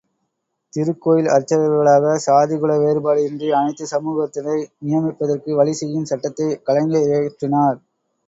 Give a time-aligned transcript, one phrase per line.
[0.73, 7.79] திருக்கோயில் அர்ச்சகர்களாக சாதி, குல வேறுபாடின்றி அனைத்துச் சமூகத்தினரை நியமிப்பதற்கு வழி செய்யும் சட்டத்தை கலைஞர் இயற்றினார்.